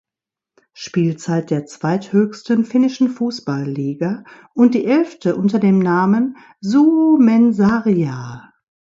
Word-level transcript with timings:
Spielzeit 0.73 1.51
der 1.51 1.67
zweithöchsten 1.67 2.65
finnischen 2.65 3.07
Fußballliga 3.09 4.23
und 4.55 4.73
die 4.73 4.85
elfte 4.85 5.35
unter 5.35 5.59
dem 5.59 5.77
Namen 5.77 6.37
Suomensarja. 6.59 8.51